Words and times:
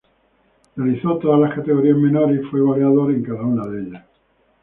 Realizó 0.77 1.19
todas 1.19 1.39
las 1.39 1.53
categorías 1.53 1.95
menores 1.95 2.41
y 2.41 2.45
fue 2.47 2.59
goleador 2.59 3.11
en 3.11 3.21
cada 3.21 3.43
una 3.45 3.67
de 3.67 3.81
ellas. 3.83 4.05